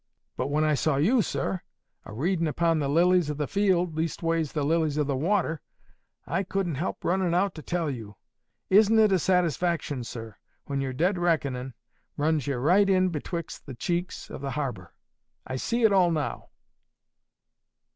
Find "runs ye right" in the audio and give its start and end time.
12.17-12.89